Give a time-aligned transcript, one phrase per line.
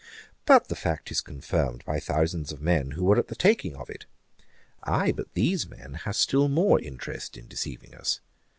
[0.47, 3.87] "But the fact is confirmed by thousands of men who were at the taking of
[3.87, 4.07] it."
[4.83, 8.19] Ay, but these men have still more interest in deceiving us.